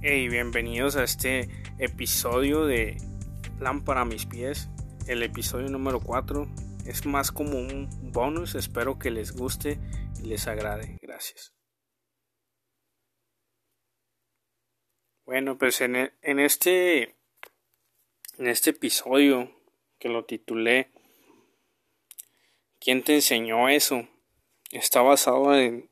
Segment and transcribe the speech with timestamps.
[0.00, 1.48] Hey, bienvenidos a este
[1.80, 2.98] episodio de
[3.58, 4.68] Lámpara a mis pies,
[5.08, 6.46] el episodio número 4.
[6.86, 9.80] Es más como un bonus, espero que les guste
[10.22, 10.98] y les agrade.
[11.02, 11.52] Gracias.
[15.24, 17.16] Bueno, pues en, e, en este
[18.38, 19.50] en este episodio
[19.98, 20.92] que lo titulé
[22.78, 24.08] ¿Quién te enseñó eso?
[24.70, 25.90] Está basado en,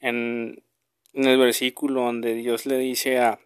[0.00, 0.64] en
[1.12, 3.40] en el versículo donde Dios le dice a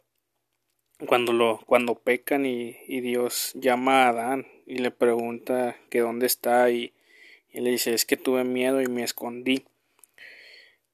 [1.07, 6.71] cuando lo cuando pecan y, Dios llama a Adán y le pregunta que dónde está
[6.71, 6.93] y,
[7.51, 9.65] y, le dice es que tuve miedo y me escondí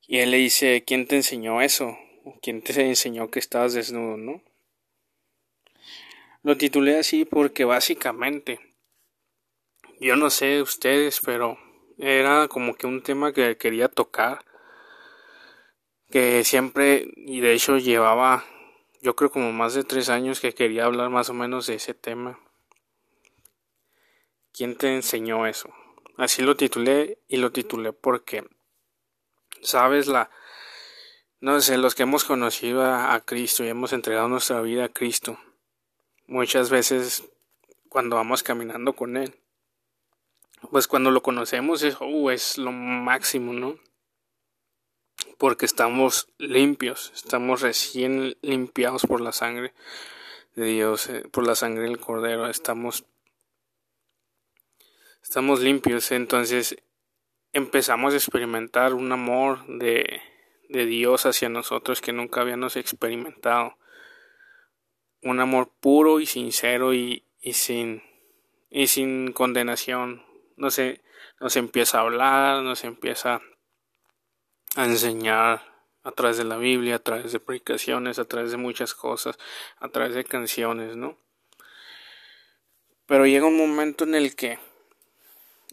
[0.06, 1.98] y él le dice quién te enseñó eso
[2.42, 4.42] quién te enseñó que estabas desnudo no
[6.42, 8.60] lo titulé así porque básicamente
[10.00, 11.58] yo no sé ustedes pero
[11.98, 14.44] era como que un tema que quería tocar
[16.10, 18.44] que siempre y de hecho llevaba
[19.02, 21.94] yo creo como más de tres años que quería hablar más o menos de ese
[21.94, 22.38] tema.
[24.52, 25.70] ¿Quién te enseñó eso?
[26.16, 28.46] Así lo titulé y lo titulé porque,
[29.62, 30.30] sabes, la,
[31.40, 35.38] no sé, los que hemos conocido a, Cristo y hemos entregado nuestra vida a Cristo,
[36.26, 37.24] muchas veces
[37.88, 39.34] cuando vamos caminando con Él,
[40.70, 43.78] pues cuando lo conocemos es, uh, es lo máximo, ¿no?
[45.40, 49.72] Porque estamos limpios, estamos recién limpiados por la sangre
[50.54, 53.06] de Dios, eh, por la sangre del Cordero, estamos,
[55.22, 56.76] estamos limpios, entonces
[57.54, 60.20] empezamos a experimentar un amor de,
[60.68, 63.78] de Dios hacia nosotros que nunca habíamos experimentado,
[65.22, 68.02] un amor puro y sincero y, y sin,
[68.68, 70.22] y sin condenación,
[70.58, 71.00] no sé,
[71.40, 73.40] nos empieza a hablar, nos empieza
[74.76, 75.62] a enseñar
[76.02, 79.38] a través de la Biblia, a través de predicaciones, a través de muchas cosas,
[79.78, 81.18] a través de canciones, ¿no?
[83.06, 84.58] Pero llega un momento en el que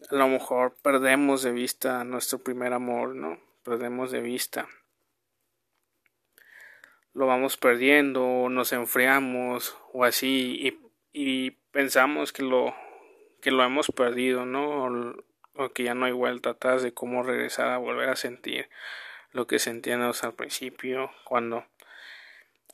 [0.09, 3.39] a lo mejor perdemos de vista nuestro primer amor, ¿no?
[3.63, 4.67] Perdemos de vista.
[7.13, 10.77] Lo vamos perdiendo, nos enfriamos o así
[11.13, 12.75] y, y pensamos que lo
[13.41, 15.15] que lo hemos perdido, ¿no?
[15.57, 18.69] O que ya no hay vuelta atrás de cómo regresar a volver a sentir
[19.31, 21.65] lo que sentíamos al principio cuando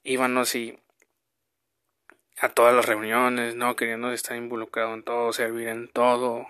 [0.04, 0.78] íbamos y
[2.38, 6.48] a todas las reuniones, no queríamos estar involucrado en todo, servir en todo,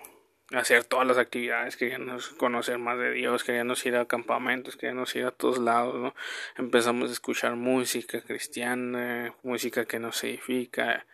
[0.52, 5.26] hacer todas las actividades, queríamos conocer más de Dios, queríamos ir a campamentos, queríamos ir
[5.26, 6.14] a todos lados, ¿no?
[6.56, 11.06] Empezamos a escuchar música cristiana, música que nos edifica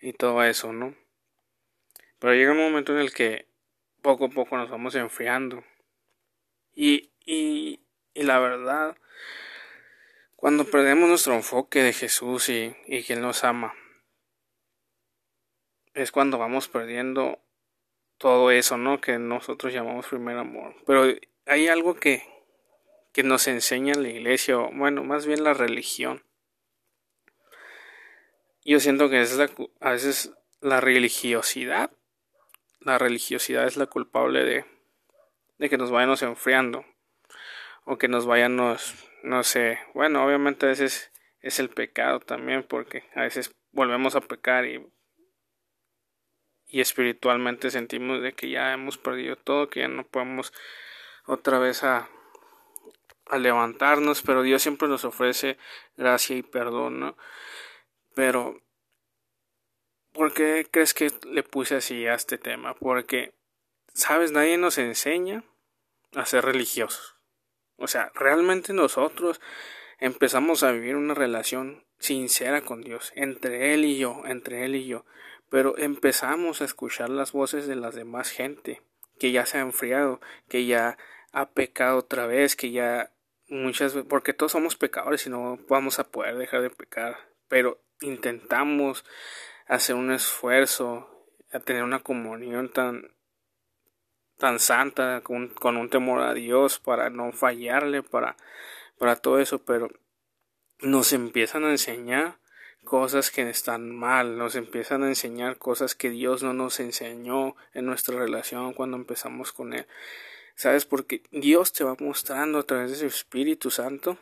[0.00, 0.94] y todo eso, ¿no?
[2.18, 3.46] Pero llega un momento en el que
[4.04, 5.64] poco a poco nos vamos enfriando.
[6.74, 7.80] Y, y,
[8.12, 8.98] y la verdad,
[10.36, 13.74] cuando perdemos nuestro enfoque de Jesús y, y que Él nos ama,
[15.94, 17.40] es cuando vamos perdiendo
[18.18, 19.00] todo eso, ¿no?
[19.00, 20.76] Que nosotros llamamos primer amor.
[20.86, 21.06] Pero
[21.46, 22.22] hay algo que,
[23.12, 26.22] que nos enseña la iglesia, o bueno, más bien la religión.
[28.66, 29.50] Yo siento que es la,
[29.80, 31.90] a veces la religiosidad
[32.84, 34.64] la religiosidad es la culpable de,
[35.58, 36.84] de que nos vayamos enfriando
[37.84, 43.04] o que nos vayamos, no sé, bueno, obviamente a veces es el pecado también porque
[43.14, 44.86] a veces volvemos a pecar y,
[46.66, 50.52] y espiritualmente sentimos de que ya hemos perdido todo, que ya no podemos
[51.26, 52.08] otra vez a,
[53.26, 55.58] a levantarnos, pero Dios siempre nos ofrece
[55.96, 57.16] gracia y perdón, ¿no?
[58.14, 58.63] Pero
[60.14, 62.74] ¿Por qué crees que le puse así a este tema?
[62.74, 63.34] Porque,
[63.92, 65.42] sabes, nadie nos enseña
[66.14, 67.16] a ser religiosos.
[67.78, 69.40] O sea, realmente nosotros
[69.98, 74.86] empezamos a vivir una relación sincera con Dios, entre Él y yo, entre Él y
[74.86, 75.04] yo.
[75.50, 78.82] Pero empezamos a escuchar las voces de las demás gente,
[79.18, 80.96] que ya se ha enfriado, que ya
[81.32, 83.10] ha pecado otra vez, que ya
[83.48, 87.18] muchas veces, porque todos somos pecadores y no vamos a poder dejar de pecar,
[87.48, 89.04] pero intentamos
[89.66, 91.08] hacer un esfuerzo,
[91.52, 93.14] a tener una comunión tan
[94.38, 98.36] tan santa, con, con, un temor a Dios, para no fallarle, para,
[98.98, 99.88] para todo eso, pero
[100.80, 102.38] nos empiezan a enseñar
[102.84, 107.86] cosas que están mal, nos empiezan a enseñar cosas que Dios no nos enseñó en
[107.86, 109.86] nuestra relación cuando empezamos con Él.
[110.56, 110.84] ¿Sabes?
[110.84, 114.18] Porque Dios te va mostrando a través de su Espíritu Santo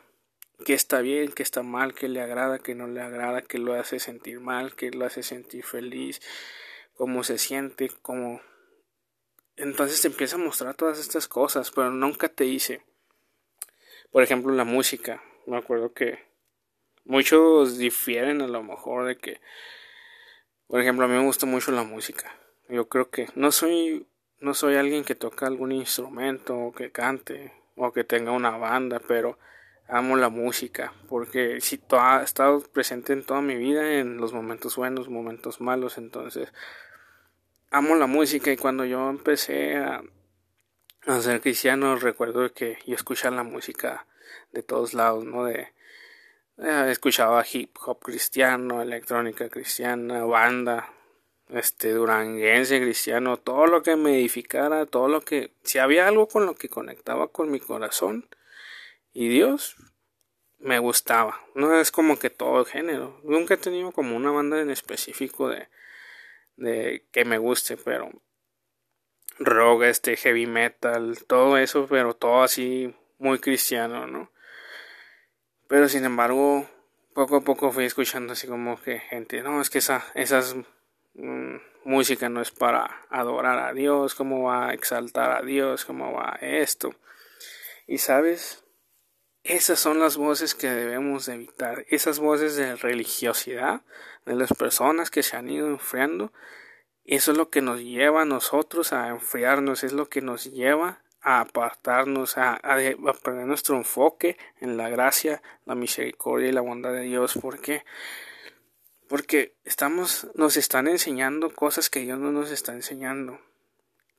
[0.63, 3.73] que está bien, que está mal, que le agrada, que no le agrada, que lo
[3.73, 6.21] hace sentir mal, que lo hace sentir feliz,
[6.95, 8.41] cómo se siente, cómo...
[9.55, 12.81] Entonces te empieza a mostrar todas estas cosas, pero nunca te dice.
[14.11, 15.21] Por ejemplo, la música.
[15.45, 16.19] Me acuerdo que
[17.05, 19.41] muchos difieren a lo mejor de que,
[20.67, 22.35] por ejemplo, a mí me gusta mucho la música.
[22.69, 24.07] Yo creo que no soy,
[24.39, 29.01] no soy alguien que toca algún instrumento o que cante o que tenga una banda,
[29.07, 29.37] pero
[29.87, 34.75] amo la música porque si ha estado presente en toda mi vida en los momentos
[34.75, 36.51] buenos, momentos malos, entonces
[37.69, 40.03] amo la música y cuando yo empecé a,
[41.05, 44.07] a ser cristiano recuerdo que yo escuchaba la música
[44.51, 45.45] de todos lados, ¿no?
[45.45, 45.73] De
[46.57, 50.93] eh, escuchaba hip hop cristiano, electrónica cristiana, banda,
[51.49, 56.45] este duranguense cristiano, todo lo que me edificara, todo lo que si había algo con
[56.45, 58.27] lo que conectaba con mi corazón
[59.13, 59.75] y Dios
[60.59, 61.39] me gustaba.
[61.55, 63.19] No es como que todo el género.
[63.23, 65.67] Nunca he tenido como una banda en específico de
[66.55, 68.11] de que me guste, pero
[69.39, 74.31] rock, este heavy metal, todo eso, pero todo así muy cristiano, ¿no?
[75.67, 76.69] Pero sin embargo,
[77.13, 80.55] poco a poco fui escuchando así como que gente, no, es que esa, esas
[81.15, 81.55] mm,
[81.85, 86.37] música no es para adorar a Dios, cómo va a exaltar a Dios, cómo va
[86.41, 86.93] esto.
[87.87, 88.63] Y sabes,
[89.43, 93.81] esas son las voces que debemos evitar, esas voces de religiosidad
[94.25, 96.31] de las personas que se han ido enfriando.
[97.03, 101.01] Eso es lo que nos lleva a nosotros a enfriarnos, es lo que nos lleva
[101.21, 102.59] a apartarnos, a,
[103.21, 107.37] perder nuestro enfoque en la gracia, la misericordia y la bondad de Dios.
[107.41, 107.83] ¿Por qué?
[109.09, 113.41] Porque estamos, nos están enseñando cosas que Dios no nos está enseñando.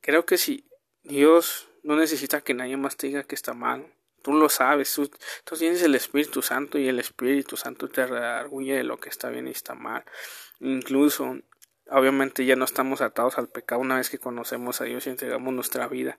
[0.01, 0.69] Creo que si
[1.03, 3.91] Dios no necesita que nadie más diga que está mal,
[4.25, 8.83] Tú lo sabes, tú, tienes el Espíritu Santo y el Espíritu Santo te redarguye de
[8.83, 10.03] lo que está bien y está mal.
[10.59, 11.37] Incluso,
[11.91, 15.53] obviamente ya no estamos atados al pecado una vez que conocemos a Dios y entregamos
[15.53, 16.17] nuestra vida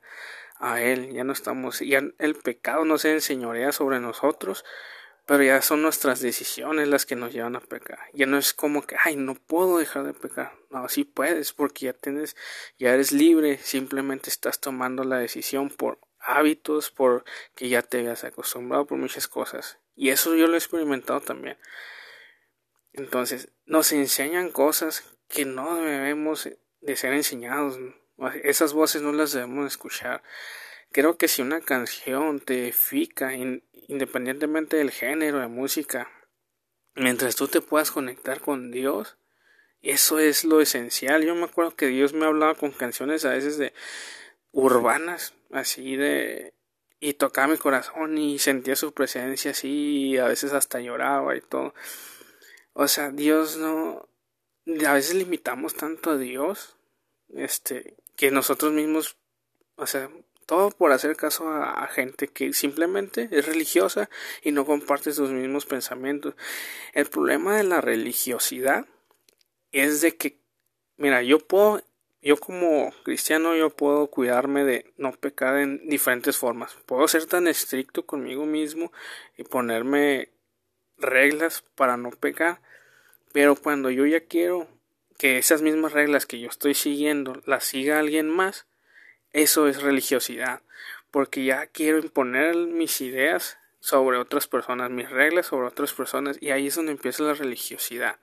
[0.61, 1.15] a Él.
[1.15, 4.65] Ya no estamos, ya el pecado no se enseñorea sobre nosotros,
[5.27, 7.99] pero ya son nuestras decisiones las que nos llevan a pecar.
[8.13, 10.53] Ya no es como que, ay, no puedo dejar de pecar.
[10.71, 12.37] No, sí puedes, porque ya tienes,
[12.79, 17.25] ya eres libre, simplemente estás tomando la decisión por hábitos, por
[17.55, 19.79] que ya te hayas acostumbrado por muchas cosas.
[19.95, 21.57] Y eso yo lo he experimentado también.
[22.93, 26.49] Entonces, nos enseñan cosas que no debemos
[26.81, 27.79] de ser enseñados.
[28.43, 30.23] Esas voces no las debemos escuchar.
[30.93, 36.11] Creo que si una canción te edifica, independientemente del género de música,
[36.95, 39.19] mientras tú te puedas conectar con Dios,
[39.83, 41.25] eso es lo esencial.
[41.25, 43.73] Yo me acuerdo que Dios me hablaba con canciones a veces de
[44.57, 46.55] urbanas, así de
[46.99, 51.43] y tocaba mi corazón y sentía su presencia así y a veces hasta lloraba y
[51.43, 51.75] todo.
[52.73, 54.09] O sea, Dios no
[54.87, 56.77] a veces limitamos tanto a Dios
[57.35, 59.19] este que nosotros mismos
[59.77, 60.11] o sea,
[60.47, 64.09] todo por hacer caso a, a, gente que simplemente es religiosa
[64.43, 66.35] y no comparte sus mismos pensamientos.
[66.95, 68.87] El problema de la religiosidad
[69.73, 70.41] es de que,
[70.97, 71.83] mira, yo puedo
[72.27, 76.77] yo como cristiano yo puedo cuidarme de no pecar en diferentes formas.
[76.85, 78.91] Puedo ser tan estricto conmigo mismo
[79.37, 80.31] y ponerme
[80.99, 82.61] reglas para no pecar,
[83.33, 84.67] pero cuando yo ya quiero
[85.19, 88.67] que esas mismas reglas que yo estoy siguiendo las siga alguien más,
[89.31, 90.63] eso es religiosidad,
[91.13, 96.51] porque ya quiero imponer mis ideas sobre otras personas, mis reglas sobre otras personas, y
[96.51, 98.19] ahí es donde empieza la religiosidad.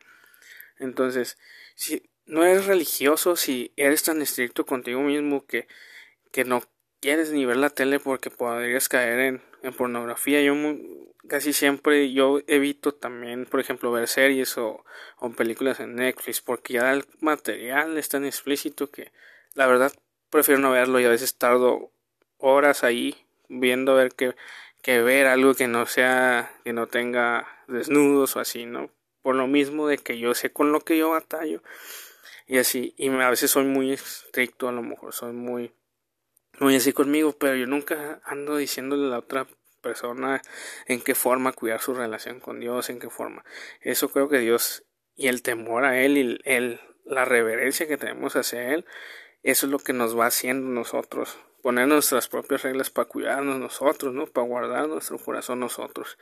[0.77, 1.37] Entonces,
[1.75, 5.67] si no eres religioso si eres tan estricto contigo mismo que,
[6.31, 6.63] que no
[6.99, 9.19] quieres ni ver la tele porque podrías caer
[9.61, 10.41] en, pornografía.
[10.41, 10.55] Yo
[11.27, 14.85] casi siempre yo evito también, por ejemplo, ver series o,
[15.19, 19.11] o, películas en Netflix porque ya el material es tan explícito que
[19.53, 19.93] la verdad
[20.29, 21.91] prefiero no verlo y a veces tardo
[22.37, 23.15] horas ahí
[23.47, 24.35] viendo ver que,
[24.81, 28.91] que ver algo que no sea que no tenga desnudos o así, ¿no?
[29.21, 31.61] Por lo mismo de que yo sé con lo que yo batallo
[32.47, 35.73] y así, y a veces soy muy estricto, a lo mejor soy muy,
[36.59, 39.47] muy así conmigo, pero yo nunca ando diciéndole a la otra
[39.81, 40.41] persona
[40.87, 43.43] en qué forma cuidar su relación con Dios, en qué forma.
[43.81, 44.83] Eso creo que Dios
[45.15, 48.85] y el temor a Él y el, la reverencia que tenemos hacia Él,
[49.43, 54.13] eso es lo que nos va haciendo nosotros, poner nuestras propias reglas para cuidarnos nosotros,
[54.13, 54.25] ¿no?
[54.25, 56.17] Para guardar nuestro corazón nosotros.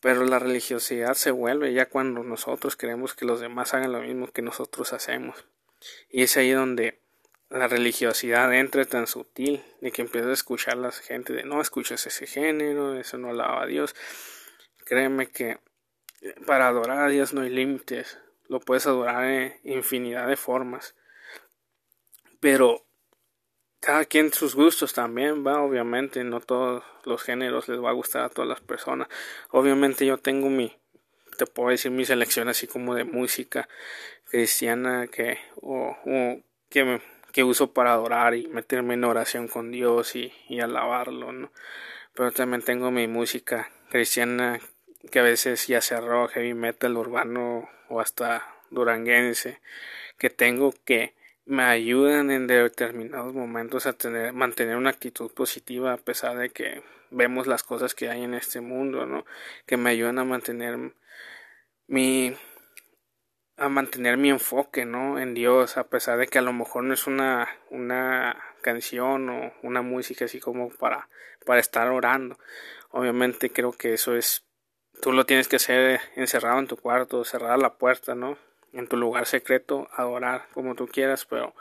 [0.00, 4.28] Pero la religiosidad se vuelve ya cuando nosotros queremos que los demás hagan lo mismo
[4.28, 5.46] que nosotros hacemos.
[6.10, 7.00] Y es ahí donde
[7.50, 12.06] la religiosidad entra tan sutil de que empieza a escuchar la gente de no escuchas
[12.06, 13.94] ese género, eso no alaba a Dios.
[14.84, 15.58] Créeme que
[16.46, 20.94] para adorar a Dios no hay límites, lo puedes adorar en infinidad de formas.
[22.40, 22.87] Pero
[23.80, 28.24] cada quien sus gustos también va obviamente no todos los géneros les va a gustar
[28.24, 29.08] a todas las personas
[29.50, 30.76] obviamente yo tengo mi
[31.38, 33.68] te puedo decir mi selección así como de música
[34.28, 35.96] cristiana que o,
[36.68, 37.00] que,
[37.32, 41.52] que uso para adorar y meterme en oración con Dios y, y alabarlo, ¿no?
[42.14, 44.60] Pero también tengo mi música cristiana
[45.10, 49.60] que a veces ya rock, heavy metal, urbano o hasta duranguense,
[50.18, 51.14] que tengo que
[51.48, 56.82] me ayudan en determinados momentos a tener, mantener una actitud positiva a pesar de que
[57.10, 59.24] vemos las cosas que hay en este mundo, ¿no?
[59.66, 60.92] Que me ayudan a mantener
[61.86, 62.36] mi
[63.56, 65.18] a mantener mi enfoque, ¿no?
[65.18, 69.54] En Dios, a pesar de que a lo mejor no es una una canción o
[69.62, 71.08] una música así como para
[71.46, 72.38] para estar orando.
[72.90, 74.44] Obviamente creo que eso es
[75.00, 78.36] tú lo tienes que hacer encerrado en tu cuarto, cerrada la puerta, ¿no?
[78.72, 81.54] En tu lugar secreto, adorar como tú quieras, pero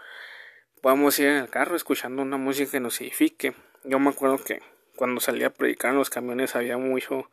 [0.81, 3.53] podemos ir en el carro escuchando una música que nos edifique.
[3.83, 4.61] Yo me acuerdo que
[4.95, 7.29] cuando salía a predicar en los camiones había mucho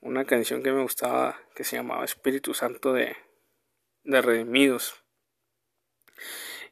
[0.00, 3.16] una canción que me gustaba que se llamaba Espíritu Santo de,
[4.04, 5.04] de Redimidos.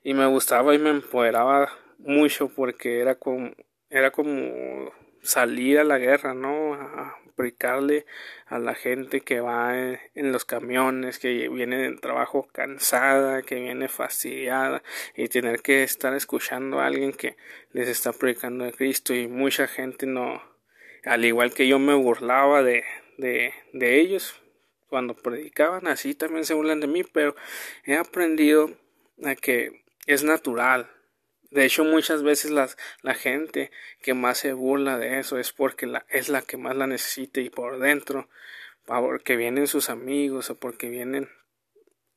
[0.03, 3.53] Y me gustaba y me empoderaba mucho porque era como,
[3.89, 4.93] era como
[5.23, 6.75] salir a la guerra, ¿no?
[6.75, 8.05] A explicarle
[8.47, 13.89] a la gente que va en los camiones, que viene del trabajo cansada, que viene
[13.89, 14.83] fastidiada
[15.17, 17.37] y tener que estar escuchando a alguien que
[17.73, 20.43] les está predicando de Cristo y mucha gente no,
[21.05, 22.85] al igual que yo me burlaba de,
[23.17, 24.39] de, de ellos
[24.89, 27.35] cuando predicaban, así también se burlan de mí, pero
[27.85, 28.71] he aprendido
[29.25, 30.91] a que es natural
[31.51, 33.71] de hecho, muchas veces las, la gente
[34.03, 37.41] que más se burla de eso es porque la, es la que más la necesita
[37.41, 38.29] y por dentro,
[38.87, 41.29] porque vienen sus amigos o porque vienen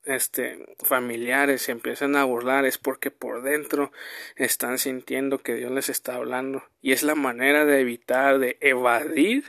[0.04, 3.90] este familiares se empiezan a burlar es porque por dentro
[4.36, 6.62] están sintiendo que Dios les está hablando.
[6.80, 9.44] Y es la manera de evitar de evadir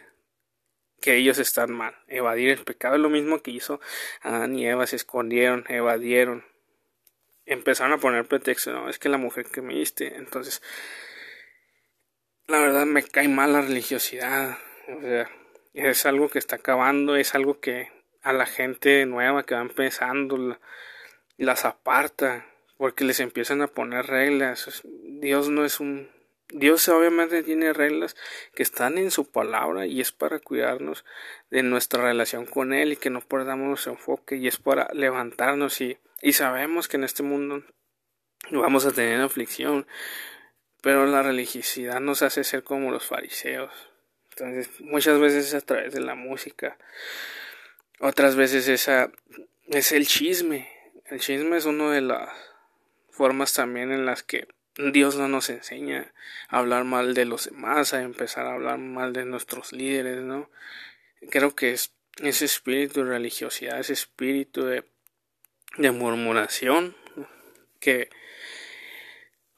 [1.01, 1.95] que ellos están mal.
[2.07, 3.79] Evadir el pecado es lo mismo que hizo
[4.21, 6.45] Adán y Eva se escondieron evadieron
[7.45, 10.61] empezaron a poner pretexto, no, es que la mujer que me diste, entonces,
[12.47, 15.29] la verdad me cae mal la religiosidad, o sea,
[15.73, 20.59] es algo que está acabando, es algo que a la gente nueva que va empezando
[21.37, 22.47] las aparta,
[22.77, 26.09] porque les empiezan a poner reglas, Dios no es un
[26.49, 28.15] Dios obviamente tiene reglas
[28.53, 31.03] que están en su palabra y es para cuidarnos
[31.49, 35.97] de nuestra relación con Él y que no perdamos enfoque y es para levantarnos y
[36.25, 37.63] y sabemos que en este mundo
[38.49, 39.85] vamos a tener aflicción,
[40.81, 43.71] pero la religiosidad nos hace ser como los fariseos.
[44.31, 46.79] Entonces, muchas veces es a través de la música,
[47.99, 49.11] otras veces esa
[49.67, 50.67] es el chisme.
[51.05, 52.29] El chisme es una de las
[53.11, 56.11] formas también en las que Dios no nos enseña
[56.49, 60.49] a hablar mal de los demás, a empezar a hablar mal de nuestros líderes, ¿no?
[61.29, 64.85] Creo que es ese espíritu de religiosidad, ese espíritu de
[65.77, 66.95] de murmuración
[67.79, 68.09] que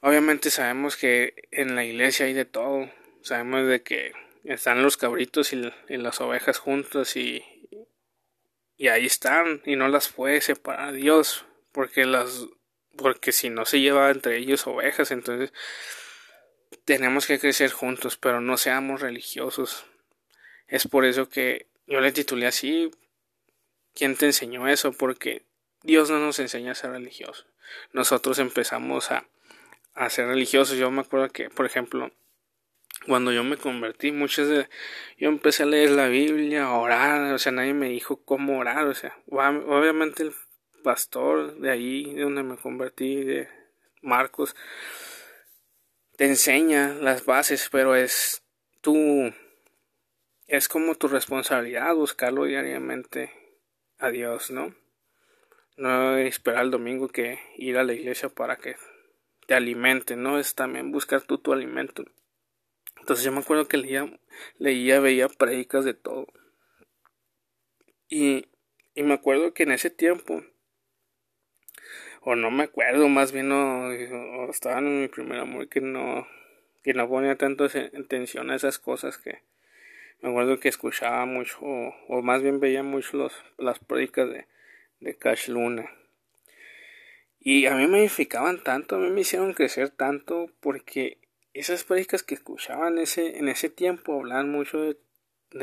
[0.00, 2.90] obviamente sabemos que en la iglesia hay de todo
[3.22, 4.12] sabemos de que
[4.44, 7.44] están los cabritos y, las ovejas juntos y,
[8.76, 12.46] y ahí están y no las puede separar Dios porque las
[12.96, 15.52] porque si no se lleva entre ellos ovejas entonces
[16.84, 19.86] tenemos que crecer juntos pero no seamos religiosos
[20.66, 22.90] es por eso que yo le titulé así
[23.94, 24.92] ¿quién te enseñó eso?
[24.92, 25.47] porque
[25.88, 27.46] Dios no nos enseña a ser religiosos.
[27.94, 29.26] Nosotros empezamos a,
[29.94, 30.76] a ser religiosos.
[30.76, 32.10] Yo me acuerdo que, por ejemplo,
[33.06, 34.68] cuando yo me convertí, muchas de,
[35.16, 38.86] yo empecé a leer la Biblia, a orar, o sea, nadie me dijo cómo orar,
[38.86, 40.34] o sea, obviamente el
[40.84, 43.48] pastor de ahí, de donde me convertí, de
[44.02, 44.54] Marcos,
[46.18, 48.42] te enseña las bases, pero es
[48.82, 49.32] tu,
[50.46, 53.32] es como tu responsabilidad buscarlo diariamente
[53.98, 54.74] a Dios, ¿no?
[55.78, 58.74] No esperar el domingo que ir a la iglesia para que
[59.46, 60.40] te alimente, ¿no?
[60.40, 62.04] Es también buscar tú tu alimento.
[62.98, 64.12] Entonces yo me acuerdo que leía,
[64.58, 66.26] leía, veía predicas de todo.
[68.08, 68.46] Y,
[68.96, 70.42] y me acuerdo que en ese tiempo,
[72.22, 73.92] o no me acuerdo, más bien no,
[74.50, 76.26] estaba en mi primer amor que no,
[76.82, 79.42] que no ponía tanto atención a esas cosas que
[80.22, 84.48] me acuerdo que escuchaba mucho, o, o más bien veía mucho los, las predicas de,
[85.00, 85.90] de Cash Luna.
[87.40, 91.18] Y a mí me edificaban tanto, a mí me hicieron crecer tanto porque
[91.54, 94.98] esas predicas que escuchaban ese, en ese tiempo hablaban mucho de,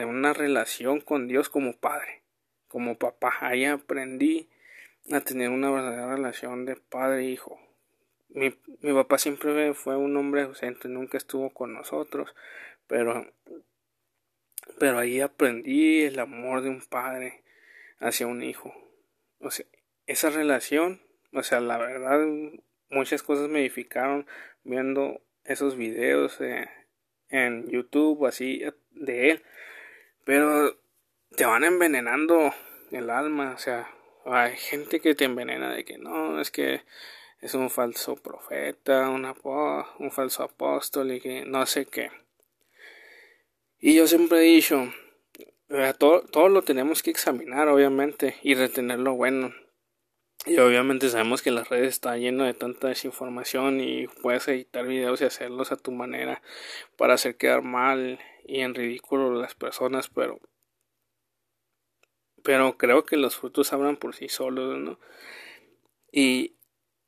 [0.05, 2.23] una relación con Dios como padre,
[2.67, 3.37] como papá.
[3.41, 4.49] Ahí aprendí
[5.11, 7.59] a tener una verdadera relación de padre e hijo.
[8.29, 12.33] Mi, mi papá siempre fue un hombre ausente, nunca estuvo con nosotros,
[12.87, 13.31] pero,
[14.79, 17.43] pero ahí aprendí el amor de un padre
[17.99, 18.73] hacia un hijo.
[19.39, 19.65] O sea,
[20.07, 21.01] esa relación,
[21.33, 22.19] o sea, la verdad,
[22.89, 24.27] muchas cosas me edificaron
[24.63, 26.69] viendo esos videos eh,
[27.29, 29.43] en YouTube así de él.
[30.23, 30.79] Pero
[31.35, 32.53] te van envenenando
[32.91, 33.89] el alma, o sea,
[34.25, 36.81] hay gente que te envenena de que no, es que
[37.41, 39.25] es un falso profeta, un,
[39.99, 42.09] un falso apóstol y que no sé qué.
[43.79, 44.91] Y yo siempre he dicho,
[45.97, 49.53] todo, todo lo tenemos que examinar, obviamente, y retener lo bueno.
[50.45, 55.21] Y obviamente sabemos que las redes están llenas de tanta desinformación y puedes editar videos
[55.21, 56.41] y hacerlos a tu manera
[56.97, 60.39] para hacer quedar mal y en ridículo a las personas, pero
[62.45, 64.99] pero creo que los frutos hablan por sí solos, ¿no?
[66.11, 66.55] Y,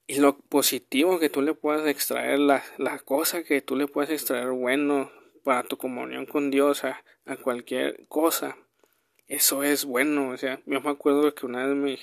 [0.08, 2.64] y lo positivo que tú le puedas extraer, la,
[3.06, 5.12] cosa que tú le puedas extraer bueno
[5.48, 8.58] para tu comunión con Dios, a, a cualquier cosa,
[9.30, 12.00] eso es bueno, o sea, yo me acuerdo que una vez me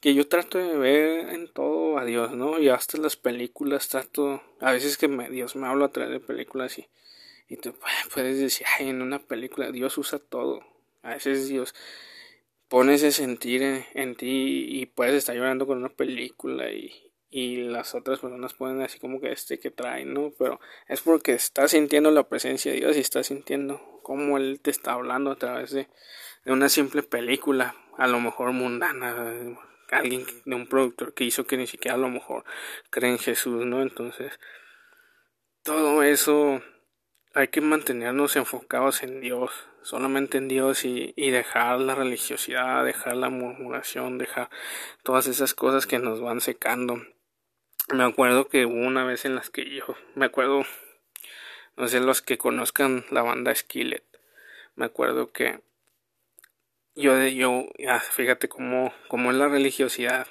[0.00, 2.58] que yo trato de ver en todo a Dios, ¿no?
[2.58, 6.20] Y hasta las películas trato, a veces que me, Dios me habla a través de
[6.20, 6.88] películas y,
[7.46, 7.74] y tú
[8.14, 10.64] puedes decir, ay, en una película Dios usa todo.
[11.02, 11.74] A veces Dios
[12.68, 17.94] pone ese sentir en, ti y puedes estar llorando con una película y, y las
[17.94, 20.32] otras personas pueden así como que este que trae, ¿no?
[20.38, 24.70] Pero es porque estás sintiendo la presencia de Dios y estás sintiendo cómo Él te
[24.70, 25.88] está hablando a través de,
[26.44, 29.56] de una simple película, a lo mejor mundana,
[29.90, 32.44] alguien de un productor que hizo que ni siquiera a lo mejor
[32.90, 33.82] cree en Jesús, ¿no?
[33.82, 34.38] Entonces,
[35.62, 36.62] todo eso
[37.34, 39.50] hay que mantenernos enfocados en Dios,
[39.82, 44.48] solamente en Dios y, y, dejar la religiosidad, dejar la murmuración, dejar
[45.02, 47.02] todas esas cosas que nos van secando.
[47.88, 49.84] Me acuerdo que hubo una vez en las que yo,
[50.16, 50.64] me acuerdo,
[51.76, 54.02] no sé, los que conozcan la banda Skillet,
[54.74, 55.60] me acuerdo que
[56.96, 60.26] yo, yo, ya, fíjate cómo, cómo es la religiosidad,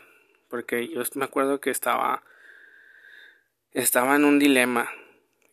[0.49, 2.23] porque yo me acuerdo que estaba,
[3.71, 4.91] estaba en un dilema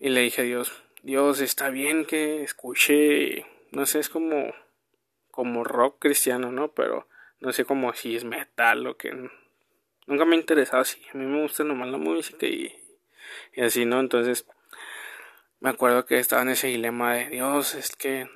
[0.00, 4.52] y le dije a Dios, Dios, está bien que escuche, no sé, es como,
[5.30, 6.72] como rock cristiano, ¿no?
[6.72, 7.06] Pero
[7.38, 9.30] no sé cómo si es metal o que
[10.06, 12.72] nunca me ha interesado así, a mí me gusta nomás la música y,
[13.60, 14.00] así, ¿no?
[14.00, 14.46] Entonces,
[15.60, 18.28] me acuerdo que estaba en ese dilema de Dios, es que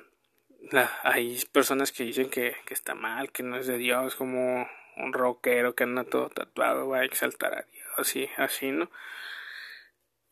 [1.03, 5.13] hay personas que dicen que, que, está mal, que no es de Dios, como un
[5.13, 8.89] rockero que anda todo tatuado, va a exaltar a Dios y así, ¿no?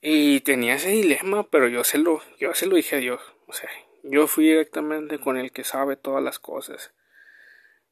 [0.02, 3.22] Y tenía ese dilema, pero yo se lo, yo se lo dije a Dios.
[3.48, 3.70] O sea,
[4.04, 6.94] yo fui directamente con el que sabe todas las cosas.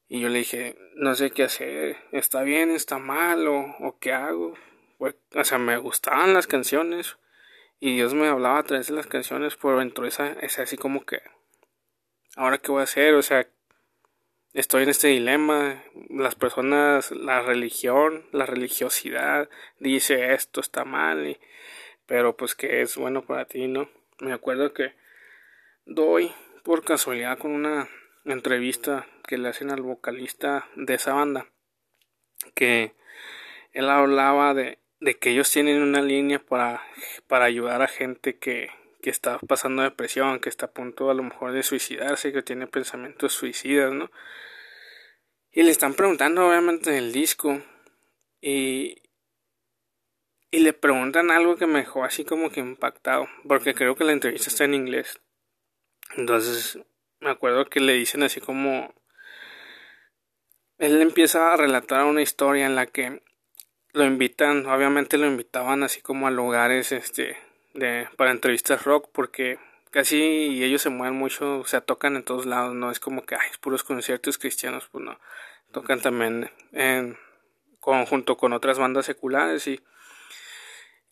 [0.08, 4.12] Y yo le dije, no sé qué hacer, está bien, está mal, o, o qué
[4.12, 4.54] hago.
[4.98, 7.16] O sea, me gustaban las canciones.
[7.80, 11.04] Y Dios me hablaba a través de las canciones, pero dentro esa, es así como
[11.04, 11.20] que
[12.36, 13.46] ahora qué voy a hacer, o sea,
[14.52, 21.38] estoy en este dilema, las personas, la religión, la religiosidad dice esto está mal,
[22.06, 23.88] pero pues que es bueno para ti, ¿no?
[24.20, 24.94] Me acuerdo que
[25.84, 27.88] doy por casualidad con una
[28.32, 31.46] entrevista que le hacen al vocalista de esa banda,
[32.54, 32.94] que
[33.72, 36.82] él hablaba de, de que ellos tienen una línea para,
[37.26, 38.70] para ayudar a gente que,
[39.02, 42.66] que está pasando depresión, que está a punto a lo mejor de suicidarse, que tiene
[42.66, 44.10] pensamientos suicidas, ¿no?
[45.52, 47.62] Y le están preguntando obviamente en el disco
[48.40, 49.02] y,
[50.50, 54.12] y le preguntan algo que me dejó así como que impactado, porque creo que la
[54.12, 55.20] entrevista está en inglés.
[56.16, 56.78] Entonces
[57.24, 58.94] me acuerdo que le dicen así como
[60.78, 63.22] él empieza a relatar una historia en la que
[63.92, 67.36] lo invitan, obviamente lo invitaban así como a lugares este
[67.72, 69.58] de, para entrevistas rock porque
[69.90, 73.36] casi ellos se mueven mucho, o sea, tocan en todos lados, no es como que
[73.36, 75.18] hay puros conciertos cristianos, pues no,
[75.72, 77.16] tocan también en
[77.80, 79.80] conjunto con otras bandas seculares y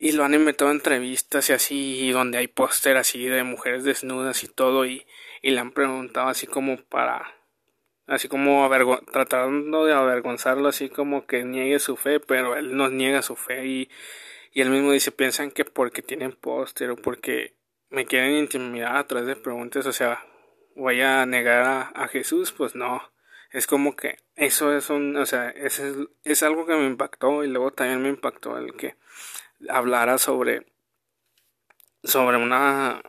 [0.03, 4.43] y lo han inventado en entrevistas y así donde hay póster así de mujeres desnudas
[4.43, 5.07] y todo y,
[5.43, 7.35] y le han preguntado así como para
[8.07, 8.69] así como
[9.13, 13.67] tratando de avergonzarlo así como que niegue su fe pero él no niega su fe
[13.67, 13.91] y
[14.53, 17.57] y él mismo dice, piensan que porque tienen póster o porque
[17.89, 20.27] me quieren intimidar a través de preguntas, o sea,
[20.77, 23.03] voy a negar a, Jesús, pues no.
[23.51, 25.83] Es como que eso es un, o sea, es,
[26.25, 28.97] es algo que me impactó y luego también me impactó el que
[29.71, 30.67] hablara sobre,
[32.03, 33.03] sobre una,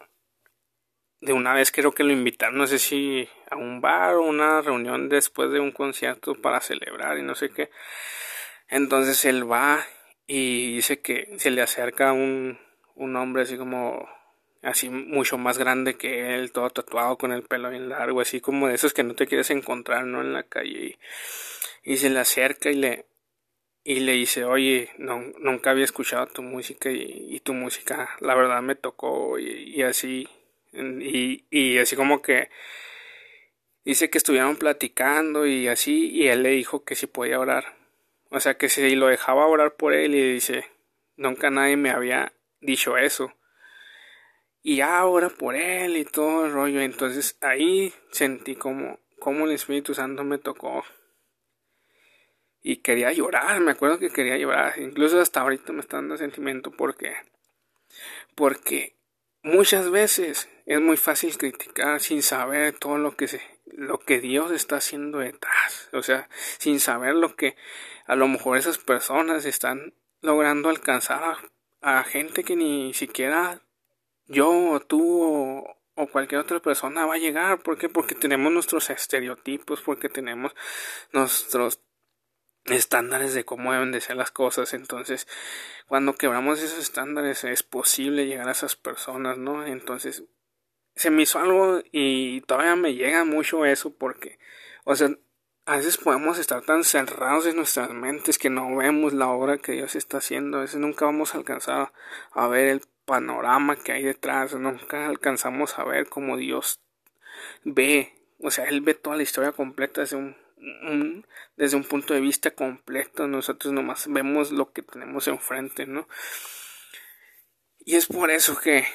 [1.23, 4.61] de una vez creo que lo invitaron, no sé si a un bar o una
[4.61, 7.69] reunión después de un concierto para celebrar y no sé qué.
[8.67, 9.85] Entonces él va
[10.27, 12.59] y dice que se le acerca un,
[12.95, 14.07] un hombre así como
[14.63, 18.67] así mucho más grande que él, todo tatuado con el pelo bien largo, así como
[18.67, 20.21] de esos que no te quieres encontrar, ¿no?
[20.21, 20.97] En la calle.
[21.83, 23.05] Y, se le acerca y le,
[23.83, 28.61] y le dice, oye, no, nunca había escuchado tu música y, tu música, la verdad
[28.61, 30.29] me tocó y, así,
[30.73, 32.49] y, y así como que
[33.85, 37.77] dice que estuvieron platicando y así, y él le dijo que si podía orar.
[38.29, 40.65] O sea, que si lo dejaba orar por él y dice,
[41.15, 43.33] nunca nadie me había dicho eso
[44.63, 46.81] y ahora por él y todo el rollo.
[46.81, 50.83] Entonces ahí sentí como, como el Espíritu Santo me tocó.
[52.61, 54.79] Y quería llorar, me acuerdo que quería llorar.
[54.79, 57.13] Incluso hasta ahorita me está dando sentimiento porque,
[58.35, 58.95] porque
[59.43, 64.51] muchas veces es muy fácil criticar sin saber todo lo que se, lo que Dios
[64.51, 65.89] está haciendo detrás.
[65.93, 67.55] O sea, sin saber lo que
[68.05, 71.23] a lo mejor esas personas están logrando alcanzar
[71.81, 73.61] a, a gente que ni siquiera
[74.27, 77.61] yo o tú o, cualquier otra persona va a llegar.
[77.61, 77.89] ¿Por qué?
[77.89, 80.53] Porque tenemos nuestros estereotipos, porque tenemos
[81.11, 81.81] nuestros
[82.65, 84.73] estándares de cómo deben de ser las cosas.
[84.73, 85.27] Entonces,
[85.87, 89.65] cuando quebramos esos estándares es posible llegar a esas personas, ¿no?
[89.65, 90.23] Entonces,
[90.95, 94.39] se me hizo algo y todavía me llega mucho eso porque,
[94.83, 95.09] o sea,
[95.65, 99.71] a veces podemos estar tan cerrados en nuestras mentes que no vemos la obra que
[99.71, 100.57] Dios está haciendo.
[100.57, 101.93] A veces nunca vamos a alcanzar
[102.31, 106.81] a ver el panorama que hay detrás, nunca alcanzamos a ver cómo Dios
[107.63, 110.35] ve, o sea, Él ve toda la historia completa desde un,
[111.57, 116.07] desde un punto de vista completo, nosotros nomás vemos lo que tenemos enfrente, ¿no?
[117.85, 118.85] Y es por eso que,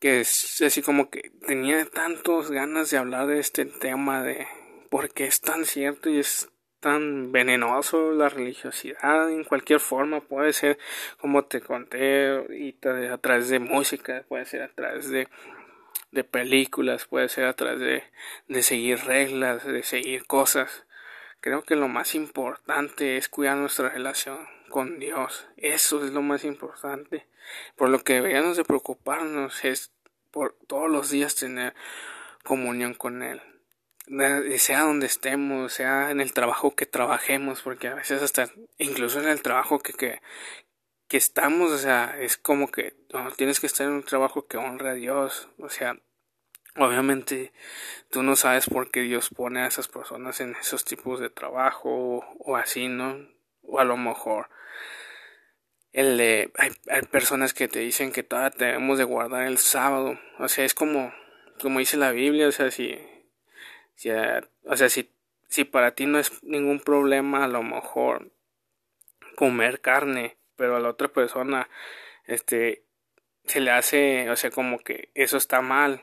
[0.00, 4.46] que es así como que tenía tantas ganas de hablar de este tema de
[4.90, 6.48] porque es tan cierto y es
[6.80, 10.78] tan venenoso la religiosidad en cualquier forma puede ser
[11.20, 15.28] como te conté y a través de música puede ser a través de
[16.12, 18.04] de películas puede ser a través de,
[18.46, 20.84] de seguir reglas de seguir cosas.
[21.40, 25.46] Creo que lo más importante es cuidar nuestra relación con Dios.
[25.56, 27.26] Eso es lo más importante.
[27.76, 29.92] Por lo que deberíamos de preocuparnos es
[30.30, 31.74] por todos los días tener
[32.44, 33.42] comunión con Él.
[34.58, 39.28] Sea donde estemos, sea en el trabajo que trabajemos, porque a veces hasta incluso en
[39.28, 40.22] el trabajo que, que,
[41.08, 44.56] que estamos, o sea, es como que no, tienes que estar en un trabajo que
[44.56, 46.00] honra a Dios, o sea,
[46.76, 47.52] obviamente
[48.10, 51.90] tú no sabes por qué Dios pone a esas personas en esos tipos de trabajo
[51.90, 53.37] o, o así, ¿no?
[53.78, 54.48] A lo mejor
[55.92, 60.48] el hay, hay personas que te dicen que todavía debemos de guardar el sábado, o
[60.48, 61.12] sea, es como,
[61.60, 62.98] como dice la Biblia, o sea, si
[63.98, 65.10] si, o sea, si,
[65.48, 68.30] si para ti no es ningún problema, a lo mejor
[69.34, 71.68] comer carne, pero a la otra persona,
[72.24, 72.84] este,
[73.44, 76.00] se le hace, o sea, como que eso está mal.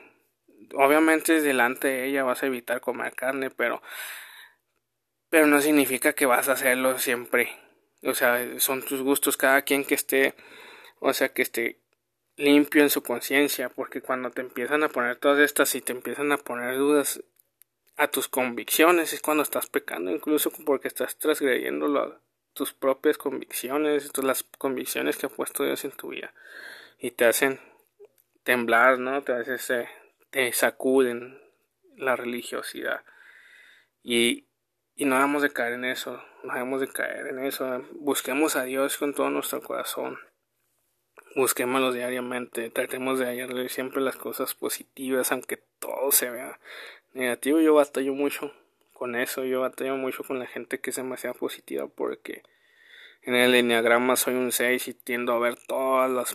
[0.74, 3.80] Obviamente delante de ella vas a evitar comer carne, pero,
[5.30, 7.48] pero no significa que vas a hacerlo siempre.
[8.02, 10.34] O sea, son tus gustos, cada quien que esté,
[11.00, 11.78] o sea, que esté
[12.36, 16.32] limpio en su conciencia, porque cuando te empiezan a poner todas estas y te empiezan
[16.32, 17.22] a poner dudas,
[17.96, 22.20] a tus convicciones, es cuando estás pecando, incluso porque estás transgrediendo
[22.52, 26.32] tus propias convicciones, las convicciones que ha puesto Dios en tu vida
[26.98, 27.60] y te hacen
[28.44, 29.22] temblar, ¿no?
[29.22, 29.86] Te hacen,
[30.30, 31.40] te sacuden
[31.96, 33.02] la religiosidad
[34.02, 34.45] y,
[34.96, 38.64] y no debemos de caer en eso, no debemos de caer en eso, busquemos a
[38.64, 40.18] Dios con todo nuestro corazón
[41.36, 46.58] busquémoslo diariamente, tratemos de hallarle siempre las cosas positivas, aunque todo se vea
[47.12, 47.60] negativo.
[47.60, 48.52] Yo batallo mucho
[48.94, 52.42] con eso, yo batallo mucho con la gente que es demasiado positiva porque
[53.22, 56.34] en el enneagrama soy un 6 y tiendo a ver todas las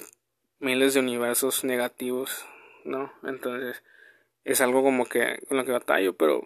[0.60, 2.46] miles de universos negativos,
[2.86, 3.12] ¿no?
[3.24, 3.84] Entonces
[4.44, 6.44] es algo como que con lo que batallo, pero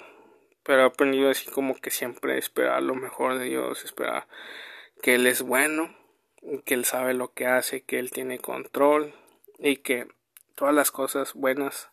[0.66, 4.28] pero he aprendido así como que siempre esperar lo mejor de Dios, esperar
[5.02, 5.96] que Él es bueno
[6.66, 9.14] que Él sabe lo que hace, que Él tiene control
[9.58, 10.08] y que
[10.56, 11.90] todas las cosas buenas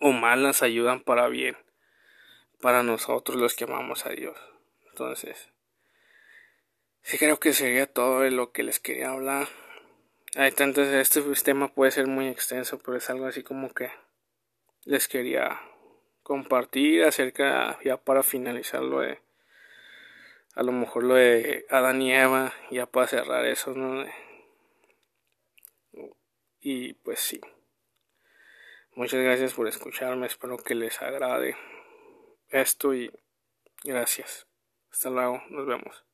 [0.00, 1.56] o malas ayudan para bien
[2.60, 4.36] para nosotros los que amamos a Dios.
[4.88, 5.50] Entonces,
[7.02, 9.48] sí creo que sería todo de lo que les quería hablar.
[10.34, 13.90] Hay tantos, este tema puede ser muy extenso, pero es algo así como que
[14.84, 15.60] les quería
[16.26, 19.20] compartir acerca, ya para finalizar lo de
[20.56, 24.04] a lo mejor lo de Adán y Eva ya para cerrar eso, ¿no?
[26.60, 27.40] Y pues sí.
[28.96, 31.56] Muchas gracias por escucharme, espero que les agrade
[32.48, 33.12] esto y
[33.84, 34.48] gracias.
[34.90, 36.05] Hasta luego, nos vemos.